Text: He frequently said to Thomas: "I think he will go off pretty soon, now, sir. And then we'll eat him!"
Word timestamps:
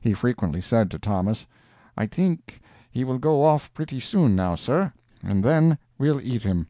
He 0.00 0.14
frequently 0.14 0.62
said 0.62 0.90
to 0.90 0.98
Thomas: 0.98 1.46
"I 1.98 2.06
think 2.06 2.62
he 2.90 3.04
will 3.04 3.18
go 3.18 3.44
off 3.44 3.70
pretty 3.74 4.00
soon, 4.00 4.34
now, 4.34 4.54
sir. 4.54 4.90
And 5.22 5.44
then 5.44 5.76
we'll 5.98 6.18
eat 6.22 6.44
him!" 6.44 6.68